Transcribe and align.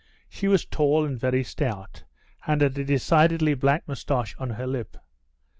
She 0.29 0.47
was 0.47 0.65
tall 0.65 1.05
and 1.05 1.19
very 1.19 1.43
stout, 1.43 2.05
and 2.47 2.61
had 2.61 2.75
a 2.75 2.83
decided 2.83 3.59
black 3.59 3.87
moustache 3.87 4.35
on 4.39 4.49
her 4.49 4.65
lip. 4.65 4.97